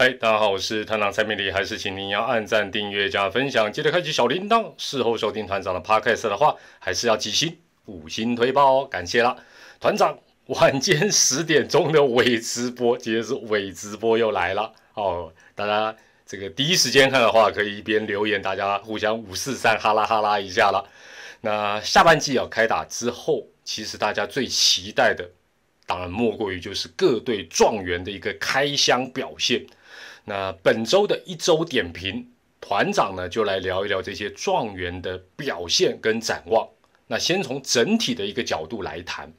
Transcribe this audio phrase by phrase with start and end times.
[0.00, 4.72] 嗨，大家好，我是团长蔡明礼，还是请您要按赞、订阅、加分享，记得开启小铃铛。
[4.78, 7.54] 事后收听团长的 podcast 的话，还是要记星
[7.84, 9.36] 五星推报哦，感谢啦。
[9.78, 15.30] 团长晚间十点钟的伪直播，今天是伪直播又来了哦。
[15.54, 15.94] 大家
[16.24, 20.82] 这个第一时间看的话，可以一边留言，大家互相五四三哈拉哈拉一下了。
[21.42, 25.28] 那下半季啊开打之后，其实大家最期待的，
[25.84, 29.62] 当然莫过于就是各队状元的一个开箱表现。
[30.30, 32.24] 那本周的一周点评，
[32.60, 36.68] 团长呢就来聊一聊这些状元的表现跟展望。
[37.08, 39.32] 那先从整体的一个角度来谈。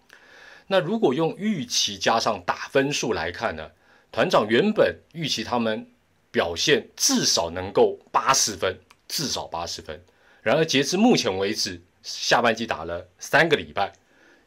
[0.67, 3.71] 那如果用预期加上打分数来看呢，
[4.11, 5.87] 团长原本预期他们
[6.29, 10.03] 表现至少能够八十分，至少八十分。
[10.41, 13.93] 然而截至目前为止，下半季打了三个礼拜，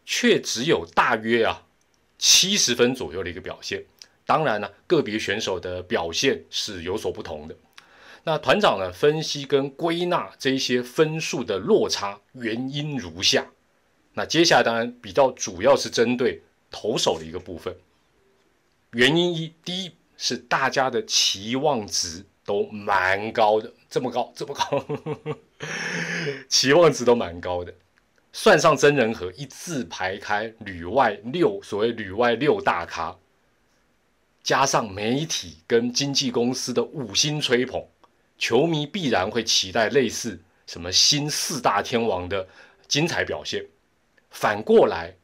[0.04, 1.62] 却只有大约啊
[2.18, 3.82] 七十分左右的一个表现。
[4.26, 7.54] 当然呢，个别选手的表现是有所不同的。
[8.24, 13.46] 那团长呢，分析跟归纳这些分数的落差原因如下。
[14.14, 17.76] 那接下来当然比较主要是针对投手的一个部分。
[18.92, 24.84] 原因一，第一是大家的期望值都蛮高的，这么高，这么高，
[26.48, 27.74] 期望值都蛮高的。
[28.32, 33.16] 算上真人和一字排开，旅外六，所谓旅外六大咖。
[34.44, 37.82] 加上媒体跟经纪公司的五星吹捧，
[38.36, 42.46] 球迷必然会期待类似什么新四大天王的
[42.86, 43.64] 精彩表现。
[44.28, 45.16] 反过来，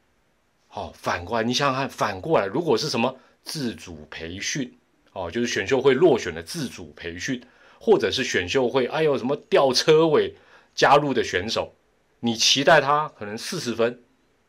[0.69, 4.75] 哦，反过来，你想想看，反过来，如果是什么自主培训，
[5.13, 7.39] 哦，就是选秀会落选的自主培训，
[7.79, 10.33] 或者是选秀会，哎呦，什么吊车尾
[10.73, 11.75] 加入的选手，
[12.21, 14.01] 你期待他可能四十分，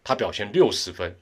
[0.03, 1.15] 他表现六十分，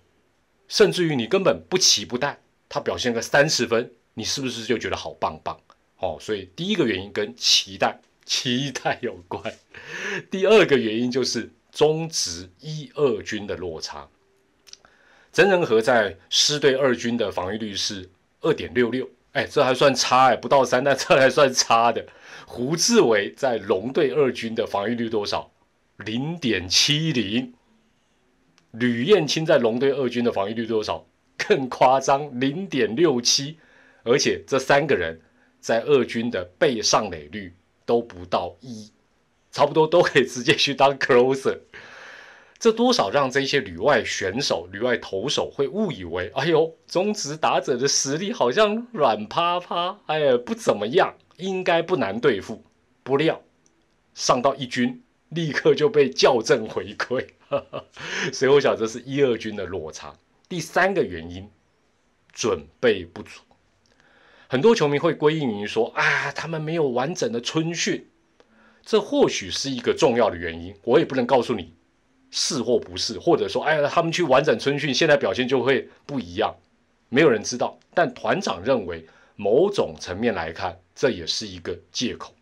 [0.68, 2.38] 甚至于你根本不期不待。
[2.70, 5.60] 他表现个三十分，你是不是就觉得好棒棒？
[5.98, 9.52] 哦，所以第一个原因跟期待、期待有关。
[10.30, 14.08] 第二个原因就是中职一二军的落差。
[15.32, 18.08] 真人和在师队二军的防御率是
[18.40, 22.06] 二点六六，哎，这还算差哎，不到三，但这还算差的。
[22.46, 25.50] 胡志伟在龙队二军的防御率多少？
[25.96, 27.52] 零点七零。
[28.70, 31.04] 吕彦青在龙队二军的防御率多少？
[31.48, 33.58] 更夸张，零点六七，
[34.02, 35.20] 而且这三个人
[35.60, 38.90] 在二军的被上垒率都不到一，
[39.50, 41.58] 差不多都可以直接去当 closer。
[42.58, 52.62] 这多少让这些旅外选手、旅外投手会误以为，哎呦，中职打者的实力好像软趴趴，哎呀，不怎么样，应该不难对付。
[53.02, 53.40] 不料
[54.12, 57.26] 上到一军，立刻就被校正回归。
[58.30, 60.14] 所以我想，这是一二军的落差。
[60.50, 61.48] 第三个原因，
[62.32, 63.42] 准备不足。
[64.48, 68.04] 很多球迷会归因于说啊，他们没有完整的春训，
[68.84, 70.74] 这或许是一个重要的原因。
[70.82, 71.72] 我也不能告诉你
[72.32, 76.52] 是或不是，或者说，哎呀，他们去完整春训，现在表现就会不一样。
[77.10, 77.78] 没有人知道。
[77.94, 79.06] 但团长认为，
[79.36, 82.34] 某种层面来看，这也是一个借口。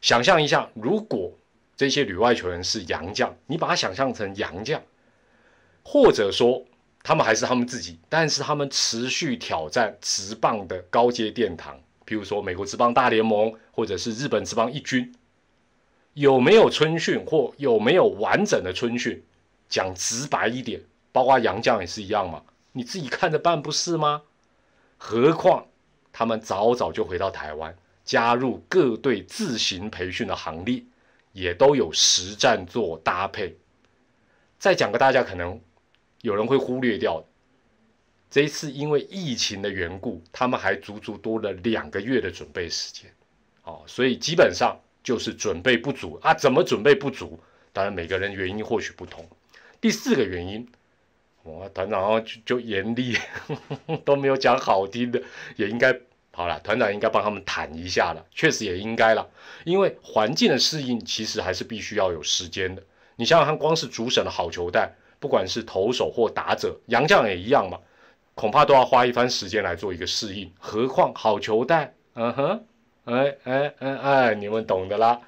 [0.00, 1.32] 想象一下，如果
[1.76, 4.82] 这些旅外球员是洋将，你把他想象成洋将，
[5.84, 6.66] 或者说。
[7.04, 15.12] 他们还是他们自己，但是他们持续挑战职棒的高阶殿堂，比如说美国职棒大联盟，或者是日本职棒一军，
[16.14, 19.20] 有没有春训或有没有完整的春训？
[19.68, 20.80] 讲直白一点，
[21.10, 24.22] 包括杨将也是一样嘛，你自己看着办不是吗？
[24.96, 25.66] 何况
[26.12, 30.84] 他们早早就回到台湾，加入各队自行培训的行列，
[31.32, 33.56] 也都有实战做搭配。
[34.60, 35.60] 再讲个大家可能。
[36.22, 37.24] 有人会忽略掉，
[38.30, 43.12] 这一次因为疫情的缘故，他们还足足多了两个月的准备时间，
[43.64, 46.32] 哦，所以基本上就是准备不足啊。
[46.32, 47.40] 怎么准备不足？
[47.72, 49.28] 当然每个人原因或许不同。
[49.80, 50.68] 第四个原因，
[51.42, 53.16] 我团长就就严厉，
[54.06, 55.20] 都没有讲好听的，
[55.56, 55.92] 也应该
[56.30, 56.60] 好了。
[56.60, 59.28] 团长应该帮他们谈一下了，确实也应该了，
[59.64, 62.84] 因为环境的适应其实还是必须要有时间的。
[63.16, 64.94] 你想想看，光是主审的好球带。
[65.22, 67.78] 不管是投手或打者，杨将也一样嘛，
[68.34, 70.52] 恐怕都要花一番时间来做一个适应。
[70.58, 72.64] 何况好球带，嗯哼，
[73.04, 75.20] 哎哎哎哎，你们懂的啦。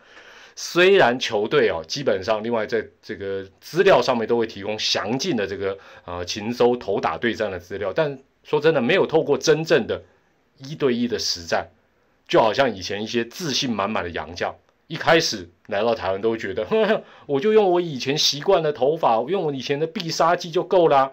[0.57, 10.03] 虽然球队哦，基本上另外在这个资料上面都会提供详尽的这个呃禽收投打对战的资料，但说真的，没有透过真正的
[10.59, 11.69] 一对一的实战，
[12.27, 14.57] 就好像以前一些自信满满的洋将。
[14.87, 21.13] 一开始来到台湾都觉得， 我就用我以前习惯的头发，用我以前的必杀技就够了。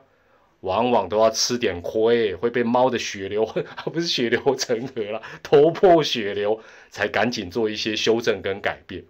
[0.61, 3.43] 往往都要吃点亏，会被猫的血流，
[3.91, 9.03] 不是血流成河了，头破血流，才赶紧做一些修正跟改变。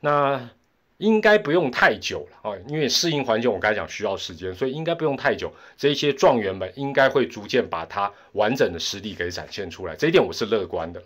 [0.00, 0.48] 那
[0.96, 5.52] 应该不用太久了啊，因为适应环境，我刚才讲需要时间，所以应该不用太久。
[5.76, 11.02] 这些状元们应该会逐渐把它完整的实力给展现出来，这一点我是乐观的。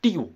[0.00, 0.34] 第五，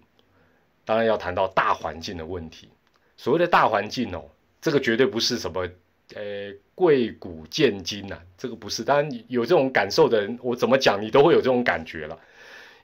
[0.87, 2.71] 当然要谈到大环境的问题。
[3.19, 4.25] 所谓的大环境哦，
[4.63, 5.69] 这个绝对不是什么。
[6.15, 8.85] 呃，贵古见今呐，这个不是。
[8.85, 12.17] 当然有这种感受的人，我怎么讲你都会有这种感觉了。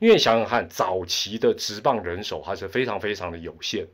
[0.00, 3.86] 因为想想看，早期的职棒人手还是非常非常的有限。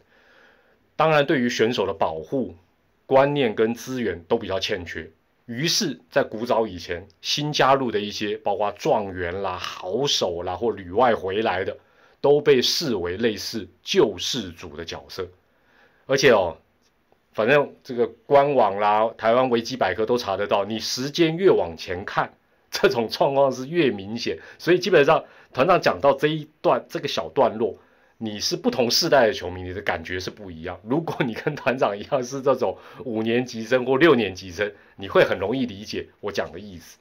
[0.97, 2.57] 当然，对于选手的保护
[3.05, 5.11] 观念跟资源都比较欠缺。
[5.45, 11.77] 于是，在古早以前，新加入的一些，包括状元啦、好手啦或旅外回来的，
[12.21, 15.29] 都被视为类似救世主的角色。
[16.07, 16.57] 而且哦。
[17.35, 20.65] 反正这个官网啦，台湾维基百科都查得到。
[20.65, 22.35] 你时间越往前看，
[22.69, 24.37] 这种状况是越明显。
[24.59, 27.79] 所以基本上团长讲到这一段这个小段落，
[28.17, 30.81] 你是不同世代的球迷，你的感觉是不一样。
[30.83, 36.99] 如果你跟团长一样是这种五年级生或六年级生，你会很容易理解我讲的意思。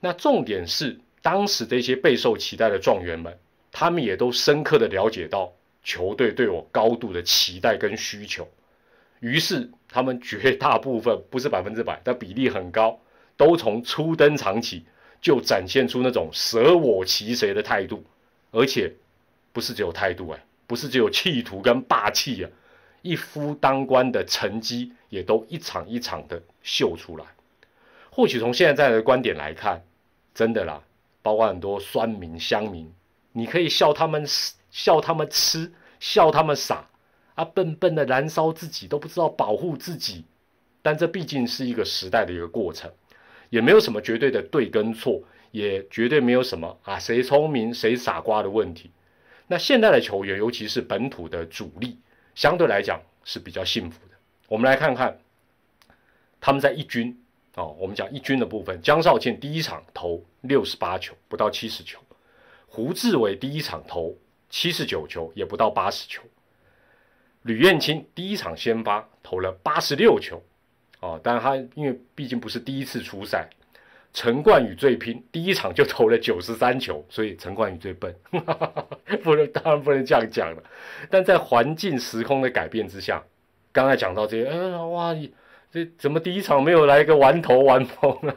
[0.00, 3.38] 那重点是当时这些备受期待的状元们，
[3.72, 5.52] 他们也都深刻的了解到
[5.82, 8.48] 球队对我高度的期待跟需求。
[9.20, 12.98] 于是，他们绝大部分不是百分之百，但比例很高，
[13.36, 14.84] 都从初登场起
[15.20, 18.02] 就展现出那种舍我其谁的态度，
[18.50, 18.90] 而且
[19.52, 22.50] 不是只有态度哎，不是只有企图跟霸气啊，
[23.02, 27.24] 一夫当关的成绩也都一场一场的秀出来。
[28.10, 29.82] 或许从现在的观点来看，
[30.34, 30.82] 真的啦，
[31.20, 32.90] 包括很多酸民乡民，
[33.32, 34.24] 你可以笑他们
[34.70, 36.86] 笑他们痴，笑他们傻。
[37.36, 40.24] 啊笨笨的燃烧自己，都不知道保护自己，
[40.82, 42.90] 但这毕竟是一个时代的一个过程，
[43.48, 48.90] 也没有什么绝对的对跟错，也绝对没有什么啊谁聪明谁傻瓜的问题。
[49.46, 51.98] 那现在的球员，尤其是本土的主力，
[52.34, 54.14] 相对来讲是比较幸福的。
[54.46, 55.18] 我们来看看
[56.42, 57.18] 他们在一军
[57.54, 61.98] 哦，我们讲一军的部分，江少庆第一场投六十八球，不到七十球；
[62.72, 64.16] 胡志伟第一场投
[64.48, 66.22] 七十九球，也不到八十球。
[67.42, 70.40] 吕彦青第一场先发投了八十六球，
[71.00, 73.50] 哦，但他因为毕竟不是第一次出赛。
[74.12, 78.14] 陈冠宇最拼，第一场就投了九十三球，所以陈冠宇最笨，
[79.22, 80.62] 不能当然不能这样讲了。
[81.10, 83.20] 但在环境时空的改变之下，
[83.72, 85.12] 刚才讲到这些，呃，哇，
[85.72, 88.34] 这怎么第一场没有来个完投完封呢？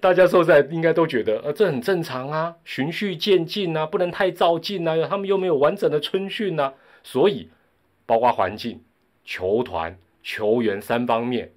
[0.00, 7.50] 大家说在应该都觉得，呃，这很正常啊，循序渐进啊，不能太照进啊，他们又没有完整的春训啊，所以。
[8.08, 8.80] 包括环境、
[9.24, 11.50] 球团、球员三方面，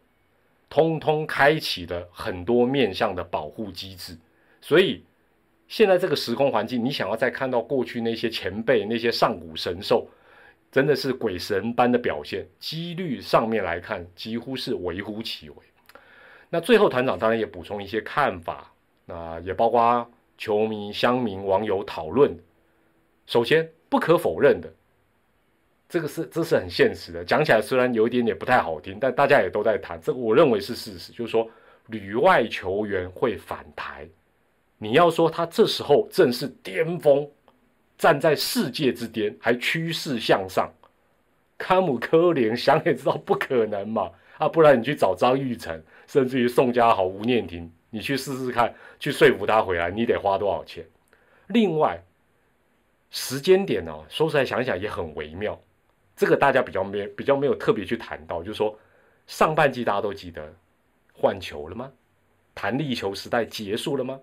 [0.67, 4.17] 通通开启了很多面向的保护机制。
[4.59, 5.03] 所以
[5.67, 10.07] 现在这个时空环境，你想要再看到过去那些前辈、那些上古神兽，
[10.71, 15.55] 真的是鬼神般的表现，几率上面来看，几乎是微乎其微。
[16.49, 18.71] 那最后团长当然也补充一些看法，
[19.05, 22.35] 那也包括球迷、乡民、网友讨论。
[23.27, 24.71] 首先，不可否认的。
[25.87, 29.99] 这个是这是很现实的，讲起来虽然有一点点不太好听，但大家也都在谈。
[30.01, 31.49] 这个我认为是事实，就是说
[31.87, 34.07] 旅外球员会反台。
[34.77, 37.27] 你要说他这时候正是巅峰，
[37.97, 40.71] 站在世界之巅，还趋势向上，
[41.57, 44.47] 康姆科连想也知道不可能嘛啊！
[44.47, 50.83] 不然你去找张玉成，甚至于宋家豪、吴念婷，你去试试看，去说服他回来，你得花多少钱？
[51.47, 52.01] 另外，
[53.11, 55.59] 时间点呢，说出来想想也很微妙。
[56.15, 58.77] 这个大家比较没比较没有特别去谈到，就是说
[59.27, 60.53] 上半季大家都记得
[61.13, 61.91] 换球了吗？
[62.55, 64.19] 弹力球时代结束了吗？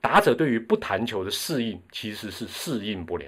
[0.00, 3.26] 打者对于不弹球的适应其实是适应不了。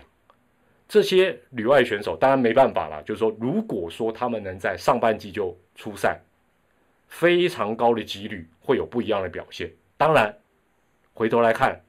[0.91, 6.21] 这些旅外选手当然没办法了，就是说如果说他们能在上半季就出赛，
[7.07, 9.71] 非常高的几率会有不一样的表现。
[9.97, 10.37] 当然
[11.15, 11.81] 回头来看，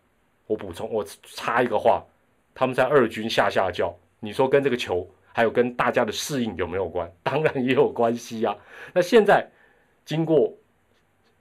[0.45, 2.05] 我补充我插一个话，
[2.53, 5.09] 他们在二军下下教，你说跟这个球。
[5.33, 7.09] 还有跟大家的适应有没有关？
[7.23, 8.53] 当然也有关系啊。
[8.93, 9.49] 那现在
[10.03, 10.53] 经过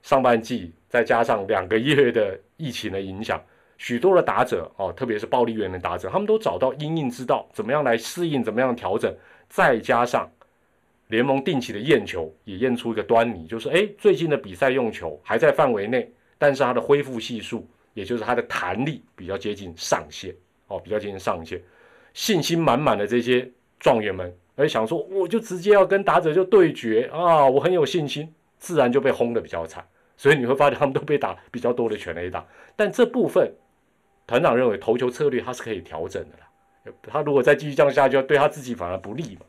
[0.01, 3.43] 上半季，再加上两个月的疫情的影响，
[3.81, 9.11] 许多的打者哦，特别是暴力员的打者，他们都找到因应之道，怎么样来适应，怎么样调整。
[9.49, 10.29] 再加上
[11.07, 16.07] 联盟定期的验球，也验出一个端倪，就是哎，最近的比赛用球还在范围内，
[16.37, 20.31] 但是它的恢复系数，也就是它的弹力比较接近上限
[20.67, 21.59] 哦，比较接近上限，
[22.13, 23.49] 信心满满的这些。
[23.83, 27.47] 状元们，而想说，我就直接要跟打者就对决啊！
[27.47, 29.83] 我很有信心，自然就被轰的比较惨。
[30.15, 32.45] 所以你会发现他们都被打比较多的全垒打。
[32.75, 33.51] 但这部分
[34.31, 36.95] 团长认为投球策略他是可以调整的啦。
[37.03, 39.41] 他如果再继续这样下去，对他自己反而不利嘛。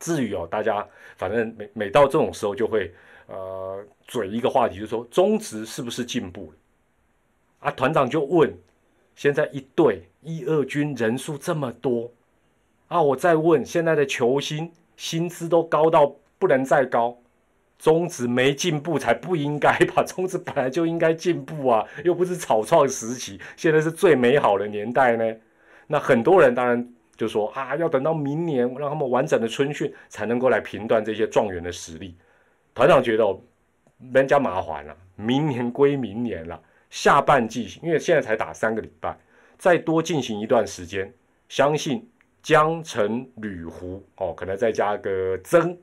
[0.00, 0.88] 至于哦，大家
[1.18, 2.90] 反正每每到这种时候就会
[3.26, 6.56] 呃嘴一个话题，就说中职是不是进步了？
[7.58, 8.50] 啊，团长就问：
[9.14, 12.10] 现在一队一二军人数这么多
[12.88, 17.18] 啊，我再问现在的球星薪资都高到不能再高，
[17.84, 20.02] 中职没进步才不应该吧？
[20.04, 25.36] 中职本来就应该进步啊，又不是草创时期，现在是最美好的年代呢。
[25.88, 26.90] 那很多人当然。
[27.16, 32.16] 就说啊，要等到明年让他们完整的春训才能够来评断这些状元的实力。
[32.74, 33.40] 团长觉得哦，
[34.12, 36.60] 人家麻烦了，明年归明年了，
[36.90, 39.16] 下半季因为现在才打三个礼拜，
[39.56, 41.14] 再多进行一段时间，
[41.48, 42.04] 相信
[42.42, 45.78] 江城吕湖哦，可能再加个曾，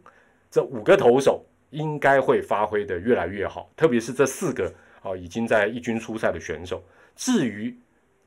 [0.49, 6.81] 这五个投手应该会发挥的越来越好，特别是这四个哦已经在一军出赛的选手。
[7.15, 7.75] 至于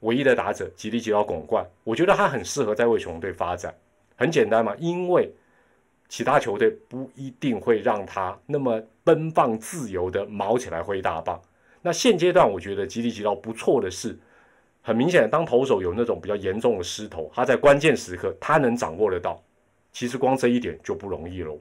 [0.00, 3.74] 唯一的打者吉利吉奥拱冠，我觉得他很适合在魏雄队发展。
[4.16, 5.32] 很简单嘛，因为
[6.08, 11.40] 其他球队不一定会让他那么奔放自由的毛起来挥大棒。
[11.82, 14.16] 那现阶段我觉得吉利吉奥不错的是，
[14.82, 19.42] 很明显，当投手有那种比较严重的失投，他在关键时刻他能掌握得到。
[19.92, 21.58] 其实光这一点就不容易喽。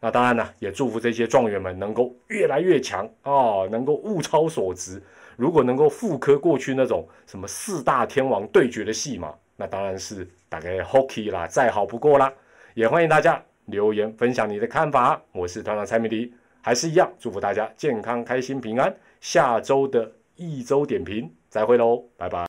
[0.00, 5.02] 那当然呢，也祝福这些状元们能够越来越强啊，能够物超所值。
[5.36, 12.32] 如果能够复刻过去那种什么四大天王对决的戏码，那当然是大概 hockey 啦，再好不过啦。
[12.74, 15.20] 也欢迎大家留言分享你的看法。
[15.32, 18.94] 我是团长蔡明迪，还是一样祝福大家健康、开心、平安。
[19.20, 22.46] 下周的一周点评再会喽，拜拜。